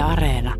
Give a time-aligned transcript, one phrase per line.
[0.00, 0.54] Yle Areena.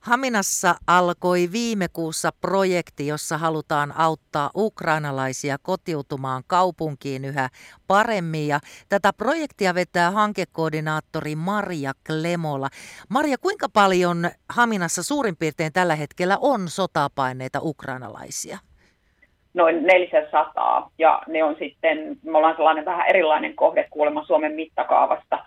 [0.00, 7.48] Haminassa alkoi viime kuussa projekti, jossa halutaan auttaa ukrainalaisia kotiutumaan kaupunkiin yhä
[7.86, 8.48] paremmin.
[8.48, 8.58] Ja
[8.88, 12.68] tätä projektia vetää hankekoordinaattori Maria Klemola.
[13.08, 18.58] Maria, kuinka paljon Haminassa suurin piirtein tällä hetkellä on sotapaineita ukrainalaisia?
[19.54, 25.44] noin 400 ja ne on sitten, me ollaan sellainen vähän erilainen kohde kuulemma Suomen mittakaavasta,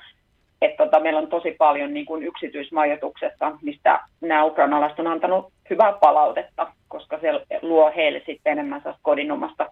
[0.62, 5.94] että tota, meillä on tosi paljon niin kuin yksityismajoituksesta, mistä nämä ukrainalaiset on antanut hyvää
[5.94, 7.28] palautetta, koska se
[7.62, 9.72] luo heille sitten enemmän kodinomasta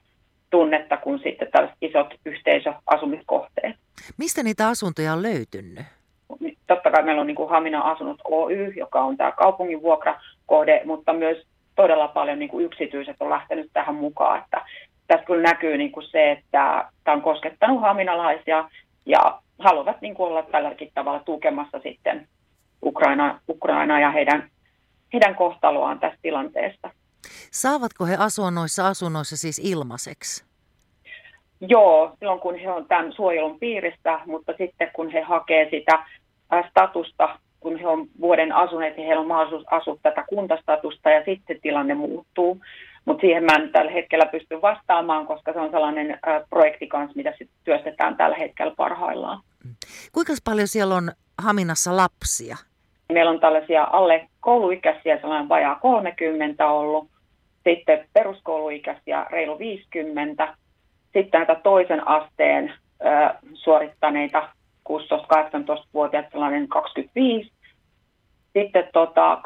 [0.50, 3.76] tunnetta kuin sitten tällaiset isot yhteisöasumiskohteet.
[4.18, 5.80] Mistä niitä asuntoja on löytynyt?
[6.68, 11.14] Totta kai meillä on niin kuin Hamina Asunut Oy, joka on tämä kaupungin vuokrakohde, mutta
[11.14, 14.40] myös todella paljon niin kuin yksityiset on lähtenyt tähän mukaan.
[14.44, 14.66] Että
[15.08, 18.70] tässä kyllä näkyy niin kuin se, että tämä on koskettanut haminalaisia
[19.06, 22.28] ja haluavat niin kuin olla tälläkin tavalla tukemassa sitten
[22.84, 24.50] Ukraina, Ukraina ja heidän,
[25.14, 26.90] heidän kohtaloaan tästä tilanteesta.
[27.52, 30.46] Saavatko he asua noissa asunnoissa siis ilmaiseksi?
[31.62, 36.06] Joo, silloin kun he on tämän suojelun piirissä, mutta sitten kun he hakee sitä
[36.70, 41.62] statusta kun he on vuoden asuneet, niin heillä on mahdollisuus asua tätä kuntastatusta ja sitten
[41.62, 42.62] tilanne muuttuu.
[43.08, 46.20] Mutta siihen mä en tällä hetkellä pysty vastaamaan, koska se on sellainen
[46.50, 49.42] projekti kanssa, mitä sit työstetään tällä hetkellä parhaillaan.
[50.12, 52.58] Kuinka paljon siellä on Haminassa lapsia?
[53.14, 57.08] Meillä on tällaisia alle kouluikäisiä, sellainen vajaa 30 ollut,
[57.64, 60.56] sitten peruskouluikäisiä reilu 50,
[61.14, 62.74] sitten näitä toisen asteen
[63.06, 64.50] äh, suorittaneita
[64.90, 67.52] 16-18-vuotiaat sellainen 25,
[68.54, 69.42] sitten tota,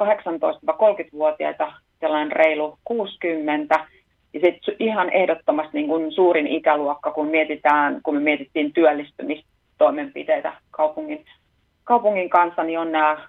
[0.69, 3.75] 18-30-vuotiaita sellainen reilu 60,
[4.33, 11.25] ja sitten ihan ehdottomasti niin kuin suurin ikäluokka, kun mietitään, kun me mietittiin työllistymistoimenpiteitä kaupungin,
[11.83, 13.27] kaupungin kanssa, niin on nämä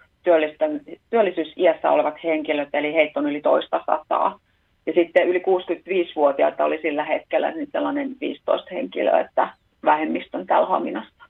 [1.11, 4.39] työllisyysiässä olevat henkilöt, eli heitä on yli toista sataa.
[4.87, 9.49] Ja sitten yli 65-vuotiaita oli sillä hetkellä niin sellainen 15 henkilöä, että
[9.85, 11.25] vähemmistön täällä Haminassa.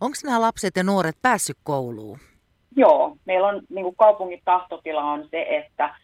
[0.00, 2.18] Onko nämä lapset ja nuoret päässyt kouluun?
[2.76, 5.94] Joo, meillä on niin kuin kaupungin tahtotila on se, että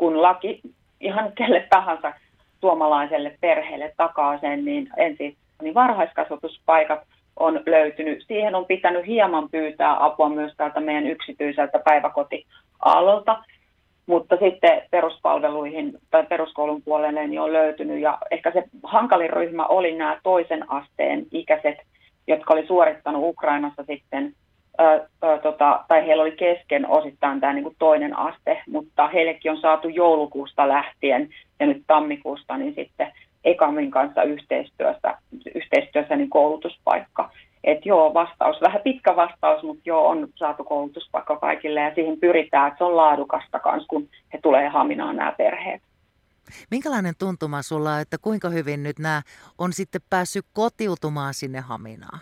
[0.00, 0.60] kun laki
[1.00, 2.12] ihan kelle tahansa
[2.60, 7.00] suomalaiselle perheelle takaa sen, niin ensin niin varhaiskasvatuspaikat
[7.36, 8.24] on löytynyt.
[8.26, 13.44] Siihen on pitänyt hieman pyytää apua myös täältä meidän yksityiseltä päiväkotiaallolta,
[14.06, 18.00] mutta sitten peruspalveluihin tai peruskoulun puolelle niin on löytynyt.
[18.00, 21.78] Ja ehkä se hankalin ryhmä oli nämä toisen asteen ikäiset,
[22.26, 24.32] jotka oli suorittanut Ukrainassa sitten
[25.42, 30.68] tota, tai heillä oli kesken osittain tämä niin toinen aste, mutta heillekin on saatu joulukuusta
[30.68, 31.28] lähtien
[31.60, 33.12] ja nyt tammikuusta niin sitten
[33.44, 35.18] Ekamin kanssa yhteistyössä,
[35.54, 37.30] yhteistyössä niin koulutuspaikka.
[37.64, 42.68] Että joo, vastaus, vähän pitkä vastaus, mutta joo, on saatu koulutuspaikka kaikille ja siihen pyritään,
[42.68, 45.82] että se on laadukasta kanssa, kun he tulee haminaan nämä perheet.
[46.70, 49.22] Minkälainen tuntuma sulla että kuinka hyvin nyt nämä
[49.58, 52.20] on sitten päässyt kotiutumaan sinne Haminaan?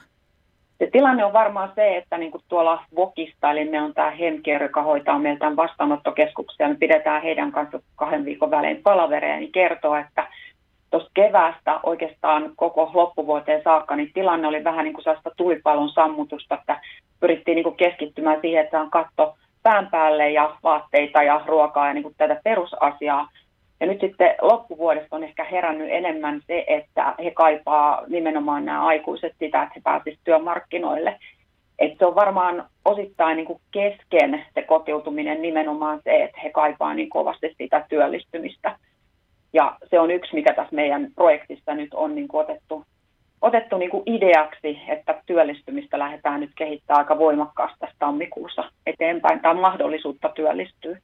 [0.78, 4.62] Se tilanne on varmaan se, että niin kuin tuolla Vokista, eli me on tämä Hemker,
[4.62, 10.26] joka hoitaa meiltä vastaanottokeskuksia, me pidetään heidän kanssa kahden viikon välein palavereja, niin kertoo, että
[10.90, 16.54] tuosta keväästä oikeastaan koko loppuvuoteen saakka, niin tilanne oli vähän niin kuin sellaista tulipalon sammutusta,
[16.54, 16.80] että
[17.20, 21.94] pyrittiin niin kuin keskittymään siihen, että on katto pään päälle ja vaatteita ja ruokaa ja
[21.94, 23.28] niin kuin tätä perusasiaa.
[23.80, 29.32] Ja nyt sitten loppuvuodesta on ehkä herännyt enemmän se, että he kaipaa nimenomaan nämä aikuiset
[29.38, 31.18] sitä, että he pääsisivät työmarkkinoille.
[31.78, 36.94] Et se on varmaan osittain niin kuin kesken se kotiutuminen nimenomaan se, että he kaipaa
[36.94, 38.76] niin kovasti sitä työllistymistä.
[39.52, 42.84] Ja se on yksi, mikä tässä meidän projektissa nyt on niin kuin otettu,
[43.42, 49.54] otettu niin kuin ideaksi, että työllistymistä lähdetään nyt kehittämään aika voimakkaasti tästä tammikuussa eteenpäin, tai
[49.54, 50.98] mahdollisuutta työllistyä.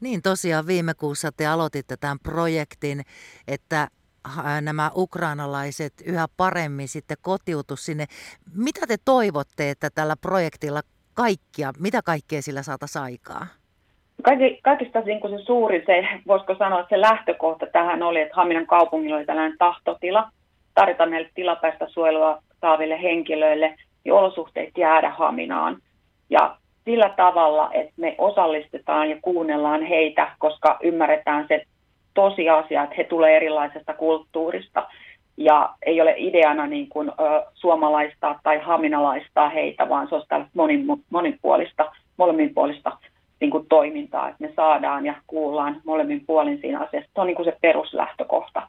[0.00, 3.02] Niin tosiaan viime kuussa te aloititte tämän projektin,
[3.48, 3.88] että
[4.60, 8.04] nämä ukrainalaiset yhä paremmin sitten kotiutu sinne.
[8.54, 10.80] Mitä te toivotte, että tällä projektilla
[11.14, 13.46] kaikkia, mitä kaikkea sillä saataisiin aikaa?
[14.62, 18.66] Kaikista niin kuin se suurin, se, voisiko sanoa, että se lähtökohta tähän oli, että Haminan
[18.66, 20.30] kaupungilla oli tällainen tahtotila
[20.74, 25.76] tarjota meille tilapäistä suojelua saaville henkilöille niin olosuhteet jäädä Haminaan.
[26.30, 26.56] Ja
[26.86, 31.62] sillä tavalla, että me osallistetaan ja kuunnellaan heitä, koska ymmärretään se
[32.14, 34.86] tosiasia, että he tulee erilaisesta kulttuurista.
[35.36, 40.86] Ja ei ole ideana niin kuin, ö, suomalaista tai haminalaista heitä, vaan se on monin,
[41.10, 42.98] monipuolista, molemminpuolista
[43.40, 47.10] niin kuin toimintaa, että me saadaan ja kuullaan molemmin puolin siinä asiassa.
[47.14, 48.62] Se on niin kuin se peruslähtökohta.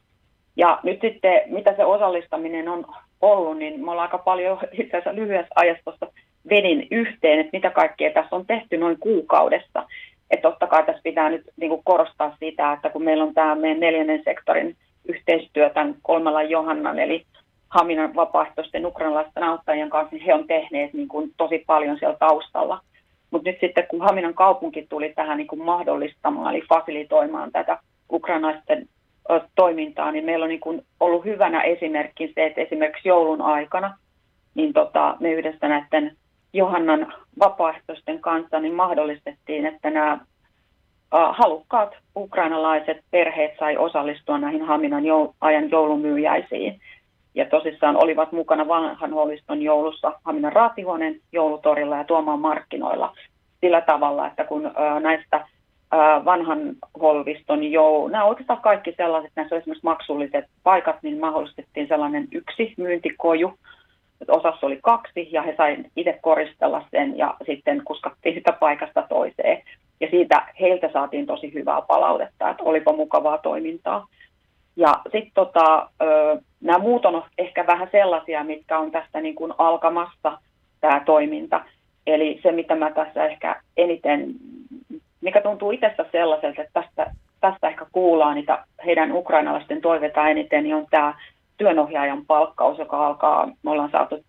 [0.56, 2.84] Ja nyt sitten, mitä se osallistaminen on
[3.20, 6.07] ollut, niin me ollaan aika paljon itse asiassa lyhyessä ajassa
[6.50, 9.86] vedin yhteen, että mitä kaikkea tässä on tehty noin kuukaudessa.
[10.30, 13.54] Että totta kai tässä pitää nyt niin kuin korostaa sitä, että kun meillä on tämä
[13.54, 14.76] meidän neljännen sektorin
[15.08, 17.24] yhteistyö tämän kolmella Johannan, eli
[17.68, 22.80] Haminan vapaaehtoisten ukrainalaisten auttajien kanssa, niin he on tehneet niin kuin tosi paljon siellä taustalla.
[23.30, 27.78] Mutta nyt sitten kun Haminan kaupunki tuli tähän niin kuin mahdollistamaan, eli fasilitoimaan tätä
[28.12, 28.88] ukrainalaisten
[29.54, 33.98] toimintaa, niin meillä on niin kuin ollut hyvänä esimerkki se, että esimerkiksi joulun aikana
[34.58, 36.16] niin tota, me yhdessä näiden
[36.52, 40.18] Johannan vapaaehtoisten kanssa niin mahdollistettiin, että nämä
[41.10, 46.80] halukkaat ukrainalaiset perheet sai osallistua näihin Haminan joul- ajan joulumyyjäisiin.
[47.34, 53.14] Ja tosissaan olivat mukana vanhan holiston joulussa Haminan raatihuoneen joulutorilla ja tuomaan markkinoilla
[53.60, 54.70] sillä tavalla, että kun
[55.00, 55.46] näistä
[56.24, 56.60] vanhan
[57.00, 62.74] holviston jou, nämä oikeastaan kaikki sellaiset, näissä on esimerkiksi maksulliset paikat, niin mahdollistettiin sellainen yksi
[62.76, 63.58] myyntikoju,
[64.28, 69.62] osassa oli kaksi ja he saivat itse koristella sen ja sitten kuskattiin sitä paikasta toiseen.
[70.00, 74.06] Ja siitä heiltä saatiin tosi hyvää palautetta, että olipa mukavaa toimintaa.
[74.76, 75.90] Ja sitten tota,
[76.60, 80.38] nämä muut on ehkä vähän sellaisia, mitkä on tästä niin kuin alkamassa
[80.80, 81.60] tämä toiminta.
[82.06, 84.34] Eli se, mitä mä tässä ehkä eniten,
[85.20, 87.10] mikä tuntuu itsestä sellaiselta, että tästä,
[87.40, 91.14] tästä ehkä kuullaan niitä heidän ukrainalaisten toiveita eniten, niin on tämä
[91.58, 94.24] työnohjaajan palkkaus, joka alkaa, me ollaan saatu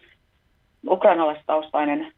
[0.89, 2.11] ukrainalaistaustainen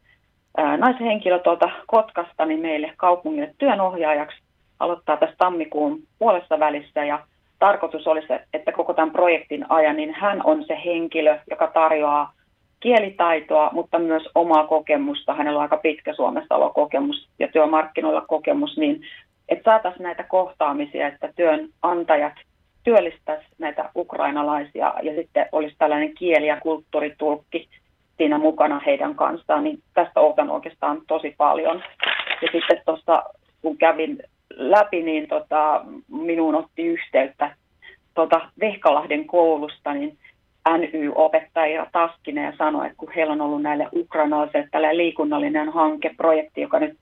[0.76, 4.42] naishenkilö tuolta Kotkasta niin meille kaupungille työnohjaajaksi
[4.80, 7.26] aloittaa tässä tammikuun puolessa välissä ja
[7.58, 12.32] tarkoitus olisi, että koko tämän projektin ajan niin hän on se henkilö, joka tarjoaa
[12.80, 15.34] kielitaitoa, mutta myös omaa kokemusta.
[15.34, 19.00] Hänellä on aika pitkä Suomessa kokemus ja työmarkkinoilla kokemus, niin
[19.48, 22.32] että saataisiin näitä kohtaamisia, että työnantajat
[22.84, 27.68] työllistäisi näitä ukrainalaisia ja sitten olisi tällainen kieli- ja kulttuuritulkki
[28.16, 31.82] siinä mukana heidän kanssaan, niin tästä otan oikeastaan tosi paljon.
[32.42, 33.22] Ja sitten tuossa,
[33.62, 34.18] kun kävin
[34.50, 37.56] läpi, niin tota, minuun otti yhteyttä
[38.14, 40.18] tota Vehkalahden koulusta, niin
[40.78, 46.60] NY-opettaja Taskinen ja sanoi, että kun heillä on ollut näille ukrainalaisille tällainen liikunnallinen hanke, projekti,
[46.60, 46.98] joka nyt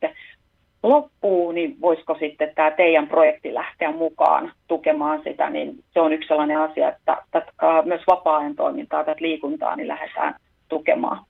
[0.82, 6.28] loppuu, niin voisiko sitten tämä teidän projekti lähteä mukaan tukemaan sitä, niin se on yksi
[6.28, 7.52] sellainen asia, että tätä,
[7.84, 10.34] myös vapaa-ajan toimintaa, tätä liikuntaa, niin lähdetään
[10.68, 11.24] tukemaan.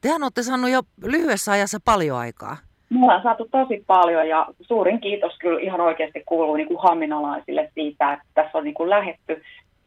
[0.00, 2.56] Tehän olette saanut jo lyhyessä ajassa paljon aikaa.
[2.90, 7.70] Me ollaan saatu tosi paljon ja suurin kiitos kyllä ihan oikeasti kuuluu niin kuin hamminalaisille
[7.74, 9.42] siitä, että tässä on niin kuin lähetty.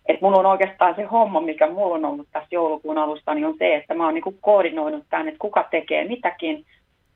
[0.05, 3.55] Että mulla on oikeastaan se homma, mikä mulla on ollut tässä joulukuun alusta, niin on
[3.59, 6.65] se, että mä oon niin kuin koordinoinut tämän, että kuka tekee mitäkin.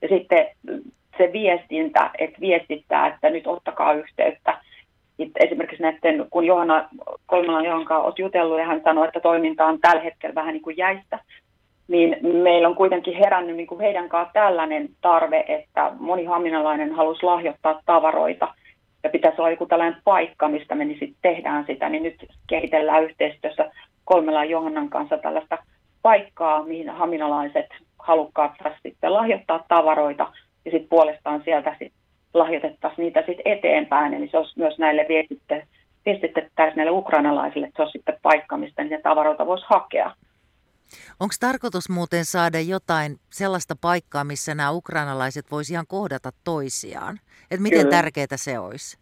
[0.01, 0.47] Ja sitten
[1.17, 4.57] se viestintä, että viestittää, että nyt ottakaa yhteyttä.
[5.39, 6.89] Esimerkiksi näiden, kun Johanna
[7.25, 10.77] Kolmela Johanka olet jutellut ja hän sanoi, että toiminta on tällä hetkellä vähän niin kuin
[10.77, 11.19] jäistä,
[11.87, 17.23] niin meillä on kuitenkin herännyt niin kuin heidän kanssaan tällainen tarve, että moni haminalainen halusi
[17.23, 18.53] lahjoittaa tavaroita
[19.03, 23.03] ja pitäisi olla joku tällainen paikka, mistä me niin sit tehdään sitä, niin nyt kehitellään
[23.03, 23.71] yhteistyössä
[24.05, 25.57] kolmella Johannan kanssa tällaista
[26.01, 27.65] paikkaa, mihin haminalaiset
[27.99, 28.51] halukkaat
[28.83, 30.31] sitten lahjoittaa tavaroita
[30.65, 31.93] ja sitten puolestaan sieltä sit
[32.33, 35.05] lahjoitettaisiin niitä sitten eteenpäin, eli se olisi myös näille
[36.05, 40.15] viestitettäisiin näille ukrainalaisille, että se olisi sitten paikka, mistä niitä tavaroita voisi hakea.
[41.19, 47.19] Onko tarkoitus muuten saada jotain sellaista paikkaa, missä nämä ukrainalaiset voisivat ihan kohdata toisiaan?
[47.51, 47.91] Et miten Kyllä.
[47.91, 48.97] tärkeää se olisi?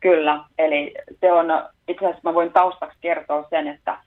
[0.00, 1.46] Kyllä, eli se on,
[1.88, 3.98] itse asiassa mä voin taustaksi kertoa sen, että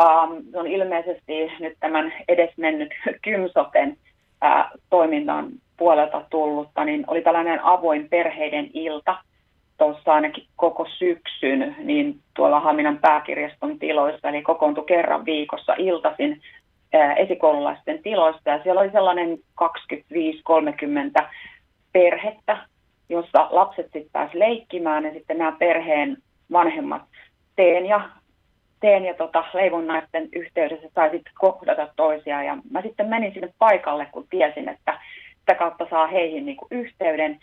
[0.00, 2.90] um, se on ilmeisesti nyt tämän edesmennyt
[3.24, 9.16] Kymsoten uh, toiminnan puolelta tullutta, niin oli tällainen avoin perheiden ilta
[9.78, 16.40] tuossa ainakin koko syksyn, niin tuolla Haminan pääkirjaston tiloissa, eli kokoontui kerran viikossa iltaisin
[17.16, 19.38] esikoululaisten tiloista, ja siellä oli sellainen
[21.20, 21.24] 25-30
[21.92, 22.58] perhettä,
[23.08, 26.16] jossa lapset sitten pääsi leikkimään, ja sitten nämä perheen
[26.52, 27.02] vanhemmat
[27.56, 28.08] teen ja,
[28.80, 34.06] teen ja tota, leivonnaisten yhteydessä sai sitten kohdata toisiaan, ja mä sitten menin sinne paikalle,
[34.12, 34.98] kun tiesin, että
[35.48, 37.38] sitä kautta saa heihin niin kuin yhteyden.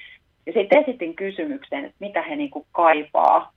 [0.45, 3.51] Ja sitten esitin kysymyksen, että mitä he niin kuin kaipaa.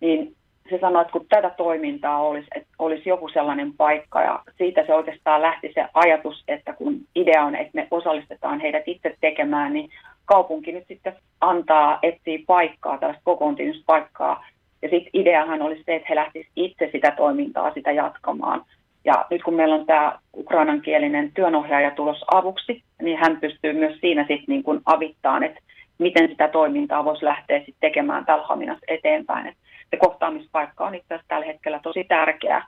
[0.00, 0.34] Niin
[0.70, 4.94] se sanoi, että kun tätä toimintaa olisi, että olisi joku sellainen paikka ja siitä se
[4.94, 9.90] oikeastaan lähti se ajatus, että kun idea on, että me osallistetaan heidät itse tekemään, niin
[10.24, 14.46] kaupunki nyt sitten antaa, etsii paikkaa, tällaista kokoontumispaikkaa.
[14.82, 18.64] Ja sitten ideahan olisi se, että he lähtisivät itse sitä toimintaa sitä jatkamaan.
[19.04, 24.22] Ja nyt kun meillä on tämä ukrainankielinen työnohjaaja tulos avuksi, niin hän pystyy myös siinä
[24.22, 25.60] sitten niin kuin avittaan, että
[25.98, 29.46] miten sitä toimintaa voisi lähteä sitten tekemään tällä Haminassa eteenpäin.
[29.46, 29.56] Et
[29.90, 32.66] se kohtaamispaikka on itse asiassa tällä hetkellä tosi tärkeää,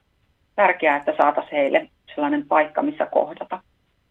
[0.57, 3.61] tärkeää että saataisiin heille sellainen paikka, missä kohdata.